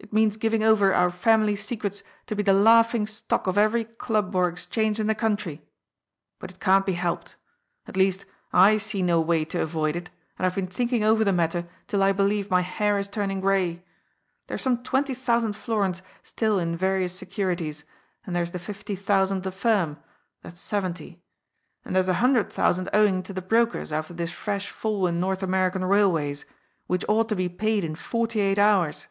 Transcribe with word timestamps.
It 0.00 0.12
means 0.12 0.36
giving 0.36 0.64
over 0.64 0.92
our 0.92 1.12
family 1.12 1.54
secrets 1.54 2.02
to 2.26 2.34
be 2.34 2.42
the 2.42 2.52
laughing 2.52 3.06
stock 3.06 3.46
of 3.46 3.56
every 3.56 3.84
club 3.84 4.34
or 4.34 4.48
exchange 4.48 4.98
in 4.98 5.06
the 5.06 5.14
country. 5.14 5.62
But 6.40 6.50
it 6.50 6.58
can't 6.58 6.84
be 6.84 6.94
helped. 6.94 7.36
At 7.86 7.96
least, 7.96 8.24
I 8.52 8.78
see 8.78 9.00
no 9.00 9.20
way 9.20 9.44
to 9.44 9.62
avoid 9.62 9.94
it, 9.94 10.10
and 10.36 10.44
I've 10.44 10.56
been 10.56 10.66
thinking 10.66 11.04
over 11.04 11.22
the 11.22 11.32
matter 11.32 11.68
till 11.86 12.02
I 12.02 12.10
believe 12.10 12.50
my 12.50 12.62
hair 12.62 12.98
is 12.98 13.08
turning 13.08 13.40
gray. 13.40 13.84
There's 14.48 14.60
some 14.62 14.82
twenty 14.82 15.14
thousand 15.14 15.52
florins 15.54 16.02
still 16.24 16.58
in 16.58 16.76
various 16.76 17.16
securities, 17.16 17.84
and 18.26 18.34
there's 18.34 18.50
the 18.50 18.58
fifty 18.58 18.96
thousand 18.96 19.36
of 19.36 19.42
the 19.44 19.52
firm, 19.52 19.98
that's 20.42 20.58
seventy. 20.58 21.22
And 21.84 21.94
there's 21.94 22.08
a 22.08 22.14
hundred 22.14 22.50
thousand 22.52 22.88
owing 22.92 23.22
to 23.22 23.32
the 23.32 23.40
brokers 23.40 23.92
after 23.92 24.14
this 24.14 24.32
fresh 24.32 24.68
fall 24.68 25.06
in 25.06 25.20
North 25.20 25.44
American 25.44 25.82
Bailways, 25.82 26.44
which 26.88 27.04
ought 27.06 27.28
to 27.28 27.36
be 27.36 27.48
paid 27.48 27.84
in 27.84 27.94
forty 27.94 28.40
eight 28.40 28.58
hours. 28.58 29.06